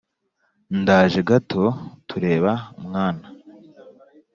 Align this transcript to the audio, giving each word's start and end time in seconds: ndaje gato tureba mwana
ndaje 0.81 1.19
gato 1.29 1.63
tureba 2.07 2.51
mwana 2.85 3.25